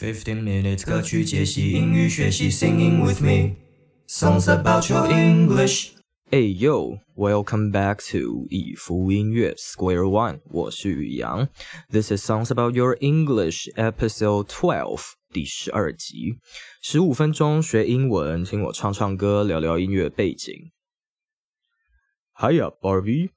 [0.00, 3.55] Fifteen minutes 歌曲解析英语学习，Singing with me
[4.07, 11.49] songs about your English。Hey yo, welcome back to 以福音乐 Square One，我是宇阳。
[11.89, 15.01] This is songs about your English episode twelve，
[15.33, 16.37] 第十二集，
[16.81, 20.71] 十五分钟学英文，听我唱唱歌，聊聊音乐背景。
[22.39, 23.29] Hiya, Barbie.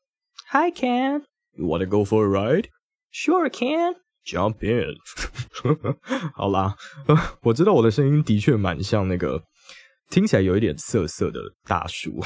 [0.53, 1.25] Hi, Ken.
[1.57, 2.69] You wanna go for a ride?
[3.11, 3.95] Sure, Ken.
[4.25, 4.95] Jump in
[6.35, 6.75] 好啦，
[7.43, 9.43] 我知道我的声音的确蛮像那个
[10.11, 12.21] 听起来有一点涩涩的大叔，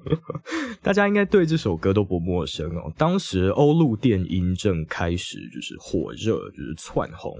[0.82, 2.92] 大家应该对这首歌都不陌生哦。
[2.96, 7.36] 当时欧陆电音正开始就是火热，就是窜红，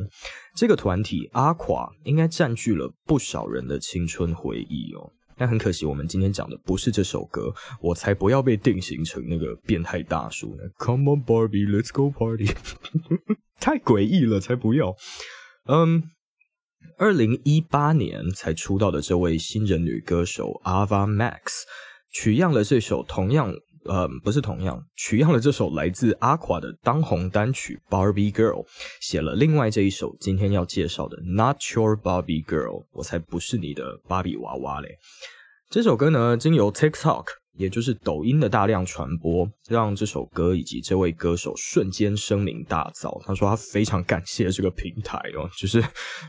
[0.55, 5.11] 这个团体阿垮应该占据了不少人的青春回忆哦。
[5.37, 10.63] 但很可惜，我们今天讲的不是这首歌，我才不要被定型成那个变态大叔呢。
[10.79, 12.55] Come on, Barbie, let's go party。
[13.61, 14.95] 太诡异了，才不要。
[15.67, 16.03] 嗯，
[16.99, 21.63] 二零一八年才出道的这位新人女歌手 Ava Max
[22.13, 23.55] 取样了这首同样，
[23.87, 28.65] 呃，不是同样，取样了这首来自阿垮的当红单曲《Barbie Girl》，
[29.01, 34.99] 写了另外这一首今天要介绍的《Not Your Barbie Girl》，我才不是你的芭比娃娃嘞。
[35.71, 37.44] 这首歌呢，经由 TikTok。
[37.57, 43.23] 也就是抖音的大量传播，让这首歌以及这位歌手瞬间声名大噪。
[43.25, 45.83] 他说他非常感谢这个平台哦，就是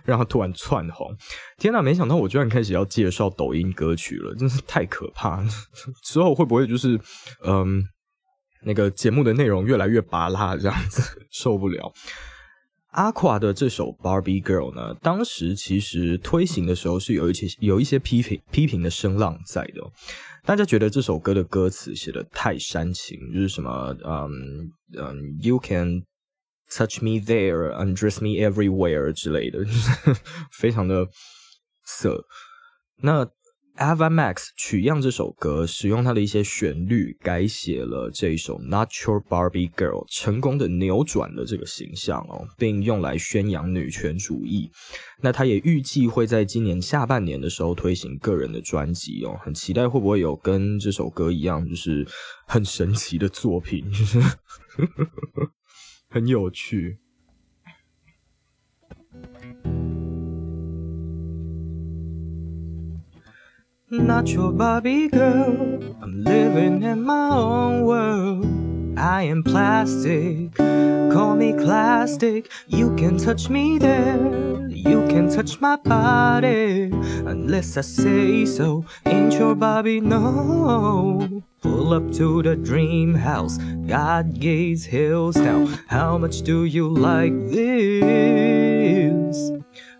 [0.04, 1.16] 让他突然窜红。
[1.58, 5.50] 天哪，没想到我居然开始要介绍抖音歌曲了，真是太可怕了！
[6.06, 7.00] 之后会不会就是
[7.44, 7.84] 嗯，
[8.64, 11.92] 那个节目的内容越来越拔辣这样子， 受不了。
[12.96, 19.82] 阿垮的这首《Barbie Girl》呢，当时其实推行的时候是有一些有一些批评批评的声浪在的，
[20.46, 26.04] 大家觉得这首歌的歌词写的太煽情，就是什么嗯嗯，You can
[26.70, 29.60] touch me there, undress me everywhere 之类的，
[30.52, 31.08] 非常的
[31.84, 32.26] 色。
[33.02, 33.28] 那
[33.78, 44.72] Ava Max 取样这首歌，使用它的一些旋律改写了这一首《Not Your Barbie Girl》，成功的扭转了这个形象哦，并用来宣扬女权主义。
[45.22, 52.08] 那他也预计会在今年下半年的时候推行个人的专辑哦，很期待会不会有跟这首歌一样，就是
[52.48, 54.22] 很神奇的作品，就是
[56.10, 56.98] 很有趣。
[63.92, 65.96] Not your Barbie girl.
[66.02, 68.98] I'm living in my own world.
[68.98, 70.56] I am plastic.
[70.56, 72.50] Call me plastic.
[72.66, 74.68] You can touch me there.
[74.70, 76.90] You can touch my body.
[77.28, 78.86] Unless I say so.
[79.06, 80.02] Ain't your Barbie?
[80.02, 81.44] No.
[81.62, 83.60] Pull up to the dream house.
[83.86, 85.68] God gaze hills now.
[85.86, 88.72] How much do you like this?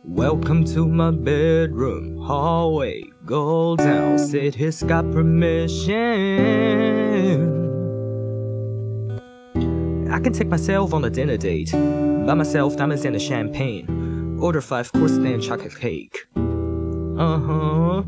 [0.04, 3.12] Welcome to my bedroom hallway.
[3.26, 5.82] Go down, said he's got permission.
[10.12, 11.72] I can take myself on a dinner date.
[11.72, 14.38] Buy myself diamonds and a champagne.
[14.40, 16.28] Order five course and chocolate cake.
[16.36, 18.04] Uh huh.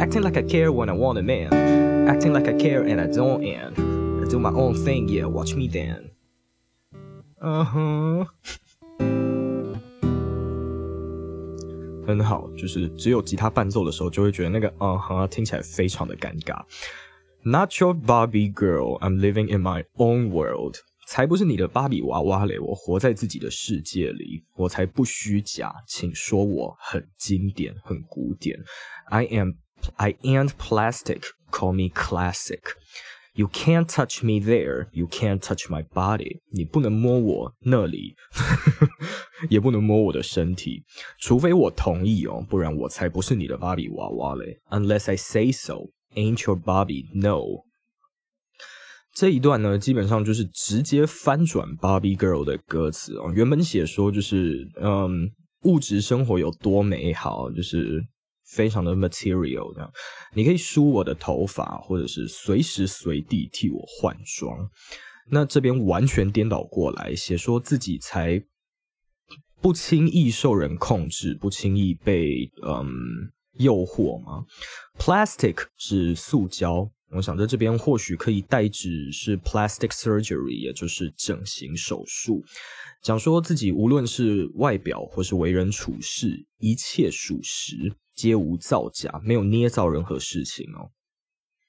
[0.00, 2.08] Acting like I care when I want a man.
[2.08, 5.54] Acting like I care and I don't and I do my own thing, yeah, watch
[5.54, 6.10] me then.
[7.40, 8.24] Uh huh.
[12.08, 16.58] 很好，就是只有吉他伴奏的时候，就会觉得那个嗯哼听起来非常的尴尬。
[17.42, 20.76] Not your Barbie girl, I'm living in my own world。
[21.06, 28.58] 才不是你的芭比娃娃嘞，我活在自己的世界里，我才不虚假，请说我很经典，很古典。
[29.10, 29.52] I am,
[29.96, 32.60] I ain't plastic, call me classic。
[33.38, 34.88] You can't touch me there.
[34.90, 36.40] You can't touch my body.
[36.50, 38.16] 你不能摸我那里，
[39.48, 40.82] 也不能摸我的身体，
[41.20, 44.58] 除非我同意哦，不然我才不是你的芭比娃娃嘞。
[44.70, 47.06] Unless I say so, ain't your Barbie?
[47.14, 47.62] No.
[49.14, 53.32] 这一段呢，基本上就是直接翻转 Barbie Girl 的歌词哦。
[53.32, 55.30] 原本写说就是，嗯，
[55.62, 58.04] 物质生活有多美好，就是。
[58.48, 59.92] 非常的 material 这样，
[60.34, 64.68] 你可以梳我的头发，或者是随时随地替我换装。
[65.30, 68.42] 那这边完全颠倒过来，写说自己才
[69.60, 72.88] 不轻易受人控制，不轻易被嗯
[73.58, 74.46] 诱惑吗
[74.98, 82.42] ？Plastic 是塑胶，我想在这边或许可以代指是 plastic surgery，也就是整形手术。
[83.02, 87.92] 讲说自己无论是外表或是为人处事，一切属实。
[88.17, 90.91] 皆无造假，没有捏造任何事情哦。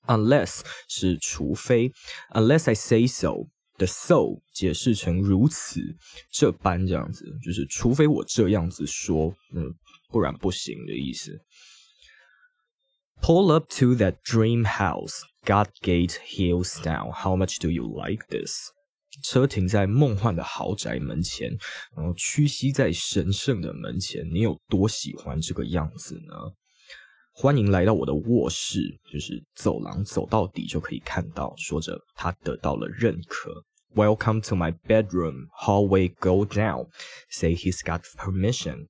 [0.07, 1.93] Unless 是除非，
[2.33, 3.49] Unless I say so，
[3.79, 5.81] 的 so 解释成如此
[6.31, 9.75] 这般这样子，就是除非我这样子说，嗯，
[10.11, 11.41] 不然不行的意思。
[13.23, 17.11] Pull up to that dream house, got gate heels down.
[17.11, 18.71] How much do you like this?
[19.24, 21.50] 车停在梦幻的豪宅门前，
[21.96, 26.34] 然后屈膝在神圣的门前，你有多喜欢这个样子呢？
[27.32, 31.54] 欢迎来到我的卧室，就是走廊，走到底就可以看到。
[31.58, 33.64] 说着，他得到了认可。
[33.96, 35.48] Welcome to my bedroom.
[35.58, 36.90] Hallway go down.
[37.30, 38.88] Say he's got permission.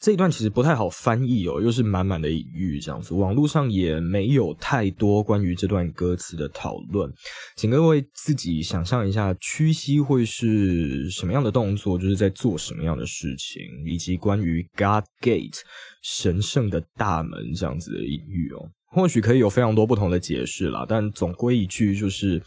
[0.00, 3.14] 这一段其实不太好翻译哦，又是满满的隐喻这样子。
[3.14, 7.12] 网络上也没有太多关于这段歌词的讨论，
[7.56, 15.60] 请各位自己想象一下，屈膝会是什么样的动作，就是在做什么样的事情，以及关于 God Gate
[16.02, 22.42] 神圣的大门这样子的隐喻哦，或许可以有非常多不同的解释啦，但总归一句就是。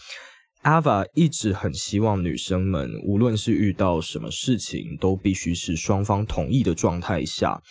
[0.63, 7.61] Ava 一直很希望女生们，无论是遇到什么事情，都必须是双方同意的状态下，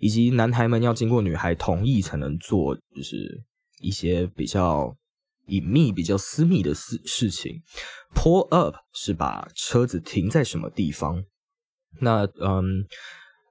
[0.00, 3.42] 以及男孩们要经过女孩同意才能做，就是
[3.80, 4.96] 一些比较
[5.46, 7.62] 隐秘、比较私密的事事情。
[8.14, 11.24] Pull up 是把车子停在什么地方？
[12.00, 12.86] 那嗯，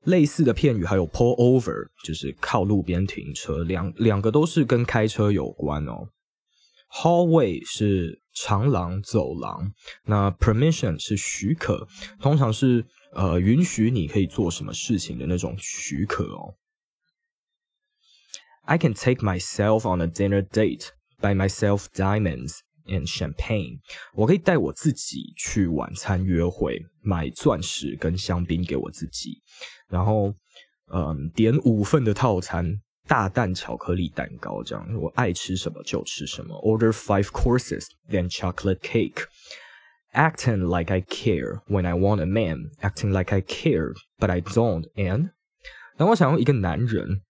[0.05, 6.07] 类似的片语还有 pull over，就是靠路边停车，两两个都是跟开车有关哦。
[6.95, 9.73] Hallway 是长廊、走廊，
[10.05, 11.85] 那 permission 是许可，
[12.21, 16.55] 通常是呃允许你可以做什么事情的那种许可哦。
[18.61, 20.87] I can take myself on a dinner date,
[21.19, 23.79] buy myself diamonds and champagne。
[24.13, 29.41] 我可以带我自己去晚餐约会，买钻石跟香槟给我自己，
[29.89, 30.33] 然后
[30.93, 32.81] 嗯点五份的套餐。
[33.06, 36.54] 大蛋巧克力蛋糕，这样我爱吃什么就吃什么。
[36.62, 39.24] Order five courses, then chocolate cake.
[40.12, 44.40] Acting like I care when I want a man, acting like I care but I
[44.40, 44.88] don't.
[44.94, 45.30] And
[45.96, 47.22] 当我想要一个男人，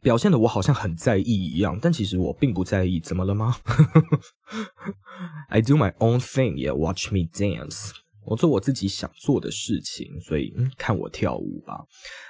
[0.00, 3.00] 表现的我好像很在意一样，但其实我并不在意。
[3.00, 3.56] 怎么了吗？
[5.48, 6.74] I do my own thing, yeah.
[6.74, 7.90] Watch me dance.
[8.25, 11.83] 我做我自己想做的事情，所以看我跳舞吧。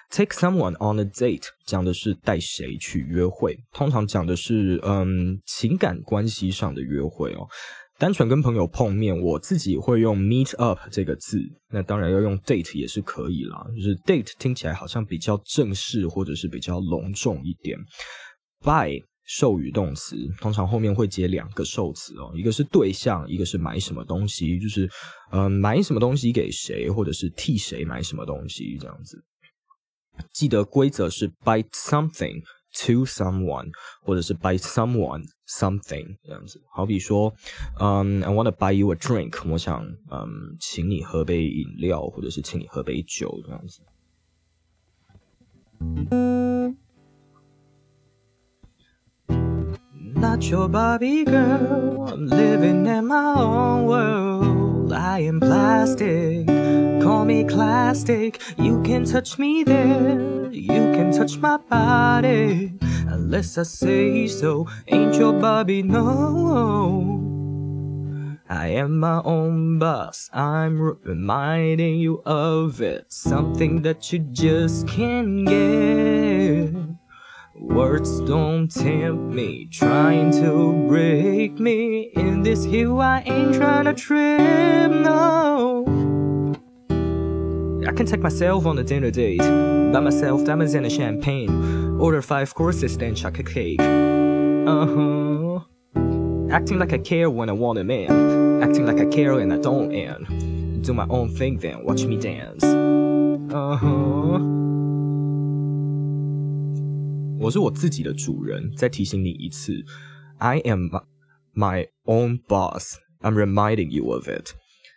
[0.10, 7.48] Take someone on a date 讲的是带谁去约会，通常讲的是嗯情感关系上的约会哦。
[7.98, 11.38] 单纯跟朋友碰面，我自己会用 meet up 这个字，
[11.70, 13.66] 那当然要用 date 也是可以啦。
[13.76, 17.78] 就是 date 听起来好像比较正式或者是比较隆重一点。
[18.62, 24.90] Buy 授予动词，通常后面会接两个受词哦，一个是对象，一个是买什么东西，就是
[25.32, 29.24] 嗯买什么东西给谁，或者是替谁买什么东西这样子。
[30.34, 32.42] 记得规则是 buy something
[32.74, 33.70] to someone，
[34.02, 36.60] 或者是 buy someone something 这样子。
[36.74, 37.32] 好比说，
[37.80, 43.84] 嗯，I want to buy you a drink，我想嗯请你喝杯饮料，或者是请你喝杯酒这样子。
[50.16, 54.94] Not your Barbie girl, I'm living in my own world.
[54.94, 56.48] I am plastic.
[57.02, 58.42] call me plastic.
[58.58, 62.74] You can touch me there, you can touch my body.
[63.08, 67.20] Unless I say so, ain't your Bobby, no.
[68.50, 73.06] I am my own boss, I'm reminding you of it.
[73.10, 76.59] Something that you just can't get.
[77.60, 82.04] Words don't tempt me, trying to break me.
[82.16, 85.86] In this hill, I ain't trying to trip, no.
[87.86, 92.22] I can take myself on a dinner date, buy myself diamonds and a champagne, order
[92.22, 93.82] five courses, then chuck a cake.
[93.82, 95.60] Uh huh.
[96.52, 99.58] Acting like I care when I want a man, acting like I care and I
[99.58, 102.64] don't, and do my own thing, then watch me dance.
[102.64, 104.69] Uh huh.
[107.39, 109.85] 我是我自己的主人，再提醒你一次，
[110.39, 110.89] I am
[111.55, 112.97] my own boss.
[113.21, 114.51] I'm reminding you of it.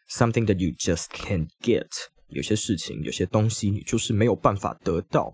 [0.09, 1.87] Something that you just can't get.
[2.29, 5.33] 有些事情，有些东西，你就是没有办法得到。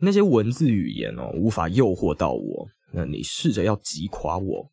[0.00, 2.68] 那些文字语言哦，无法诱惑到我。
[2.92, 4.70] 那你试着要击垮我，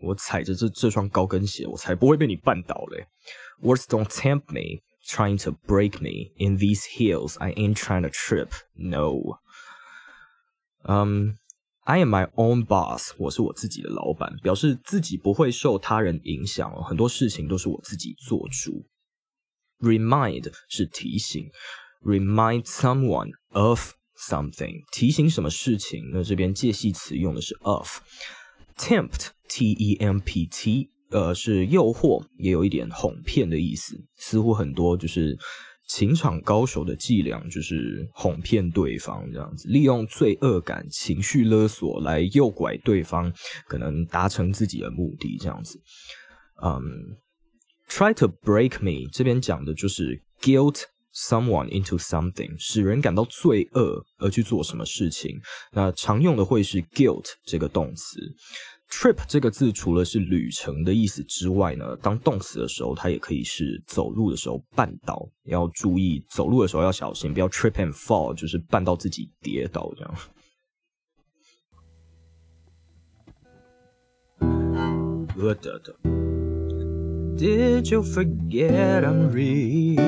[0.00, 3.06] 我踩着这这双高跟鞋，我才不会被你绊倒嘞。
[3.60, 7.36] Words don't tempt me, trying to break me in these heels.
[7.38, 8.50] I ain't trying to trip.
[8.74, 9.38] No.
[10.85, 11.35] Um,
[11.85, 13.11] I am my own boss.
[13.17, 16.71] 我是我自己的老板，表示自己不会受他人影响。
[16.83, 18.85] 很多事情都是我自己做主。
[19.79, 21.49] Remind 是提醒
[22.03, 26.09] ，remind someone of something，提醒什么事情？
[26.13, 27.99] 那这边介系词用的是 of。
[28.77, 33.95] Tempt，t e m p t，呃是诱惑，也有一点哄骗的意思。
[34.17, 35.37] 似乎很多就是
[35.87, 43.31] 情场高手的伎俩，就是哄骗对方这样子，利用罪恶感、情绪勒索来诱拐对方，
[43.67, 45.79] 可能达成自己的目的这样子。
[46.63, 46.81] 嗯
[47.89, 55.39] ，try to break me 这边讲的就是 guilt someone into something，使人感到罪恶而去做什么事情。
[55.71, 58.19] 那常用的会是 guilt 这个动词。
[58.93, 70.13] Trip 这个字除了是旅程的意思之外呢，当动词的时候，它也可以是走路的时候绊倒，要注意走路的时候要小心，不要 trip and fall，就是绊到自己跌倒这样。
[75.37, 75.95] 呃的的。
[77.35, 79.99] Did you forget I'm real?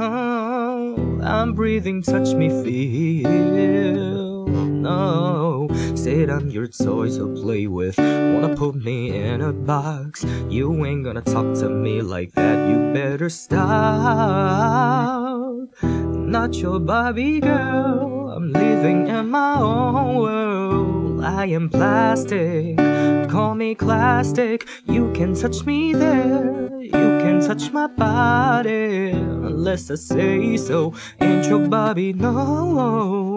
[0.00, 4.46] Oh, I'm breathing, touch me, feel.
[4.80, 5.68] No,
[6.04, 7.96] said I'm your toy to play with.
[7.96, 10.22] Wanna put me in a box?
[10.50, 12.68] You ain't gonna talk to me like that.
[12.68, 13.62] You better stop.
[15.82, 18.30] Not your Barbie girl.
[18.36, 21.24] I'm living in my own world.
[21.24, 22.76] I am plastic.
[23.30, 24.68] Call me plastic.
[24.84, 26.68] You can touch me there.
[26.82, 29.12] You can touch my body.
[29.12, 30.92] Unless I say so.
[31.22, 33.33] Ain't your Barbie, no.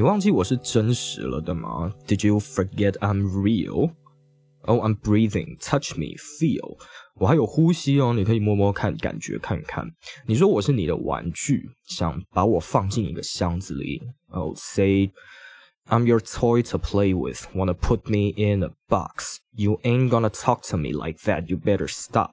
[0.00, 1.92] 你忘记我是真实了的吗？
[2.06, 3.92] Did you forget I'm real?
[4.62, 5.56] Oh, I'm breathing.
[5.58, 6.76] Touch me, feel.
[7.14, 9.88] 我还有呼吸哦，你可以摸摸看，感觉看看。
[10.26, 14.02] 你说我是你的玩具，想把我放进一个箱子里。
[14.28, 15.12] Oh, say
[15.88, 17.46] I'm your toy to play with.
[17.54, 19.38] Wanna put me in a box?
[19.52, 21.46] You ain't gonna talk to me like that.
[21.46, 22.32] You better stop.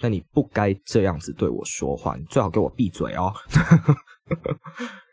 [0.00, 3.32] 那你不该这样子对我说话，你最好给我闭嘴哦。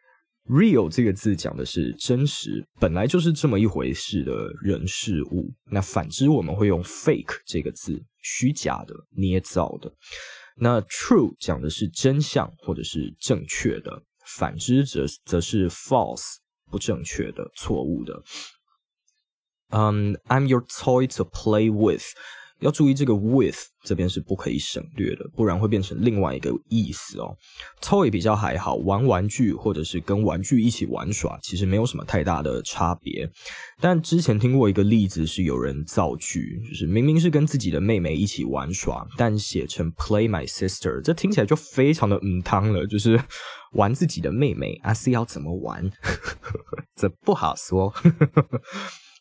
[0.48, 5.52] Real 这个字讲的是真实，本来就是这么一回事的人事物。
[5.70, 9.92] 那反之，我们会用 fake 这个字，虚假的、捏造的。
[10.56, 16.36] 那 true 讲的是真相或者是正确的，反之则则是 false
[16.70, 18.22] 不正确的、错误的。
[19.70, 22.04] 嗯、i m your toy to play with。
[22.62, 27.36] 要注意这个 with 这边是不可以省略的，不然会变成另外一个意思哦。
[27.82, 33.28] toy 比较还好，玩玩具或者是跟玩具一起玩耍，其实没有什么太大的差别。
[33.80, 43.20] 但之前听过一个例子，是有人造句，就是明明是跟自己的妹妹一起玩耍，但写成 play my sister，这听起来就非常的嗯汤了，就是
[43.74, 45.90] 玩自己的妹妹，啊是要怎么玩？
[46.94, 47.92] 这不好说。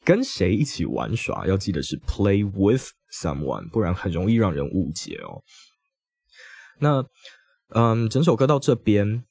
[0.04, 5.42] 跟谁一起玩耍，要记得是 play with someone，不然很容易让人误解哦。
[6.80, 7.04] 那，
[7.76, 9.24] 嗯，整首歌到这边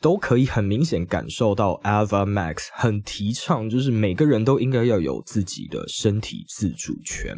[0.00, 7.36] 都可以很明显感受到 Ava Max 很提倡，就是每个人都应该要有自己的身体自主权，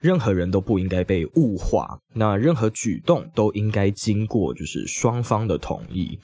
[0.00, 6.18] 任何人都不应该被物化，那任何举动都应该经过就是双方的同意。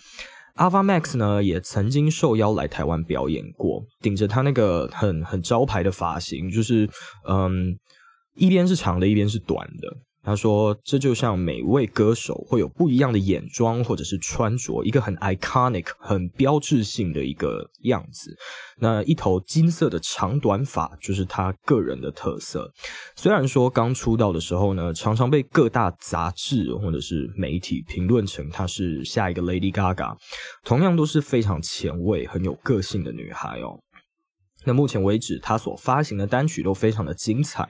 [0.57, 6.87] Ava Max 呢，也曾经受邀来台湾表演过，顶着他那个很很招牌的发型，就是
[7.27, 7.75] 嗯，
[8.41, 9.99] 一边是长的，一边是短的。
[10.23, 18.37] 他说，这就像每位歌手会有不一样的眼妆或者是穿着，一个很 iconic、很标志性的一个样子。
[18.79, 22.71] 那一头金色的长短发就是他个人的特色。
[23.17, 30.15] 虽然说刚出道的时候呢，常常被各大杂志或者是媒体评论成她是下一个 Lady Gaga，
[30.65, 33.81] 同样都是非常前卫、很有个性的女孩哦。
[34.67, 37.67] 那目前为止，她所发行的单曲都非常的精彩。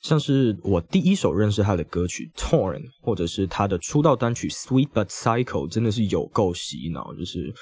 [0.00, 7.14] 像是我第一首认识他的歌曲《Torn》，或者是他的出道单曲《Sweet But Psycho》，真的是有够洗脑。
[7.14, 7.52] 就是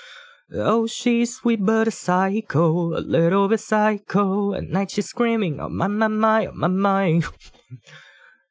[0.50, 4.54] Oh, she's sweet but a psycho, a little bit psycho.
[4.54, 7.22] At night she's screaming, oh my, my, my, oh my, my.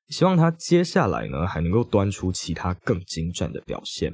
[0.09, 4.13] 希望他接下来呢，还能够端出其他更精湛的表现。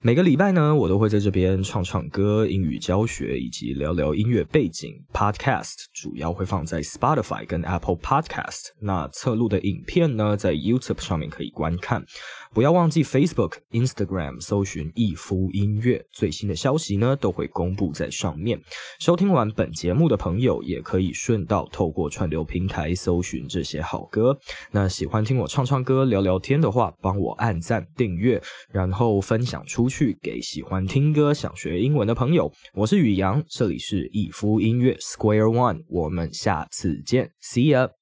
[0.00, 4.94] 每个礼拜呢，我都会在这边唱唱歌、英语教学以及聊聊音乐背景。
[5.12, 8.68] Podcast 主要会放在 Spotify 跟 Apple Podcast。
[8.80, 12.04] 那侧录的影片呢，在 YouTube 上面可以观看。
[12.54, 18.58] 不要忘记 Facebook、Instagram 搜寻逸夫音乐，最新的消息呢都会公布在上面。
[19.00, 24.38] 收听完本节目的朋友，也可以顺道透过串流平台搜寻这些好歌。
[24.70, 28.40] 那喜欢听我唱唱歌、聊聊天的话，帮我按赞、订阅，
[28.70, 32.52] 然后分享出去给喜欢听歌、想学英文的朋友。
[32.74, 37.97] 我是宇阳，这里是逸夫音乐 Square One，我们下次见，See ya。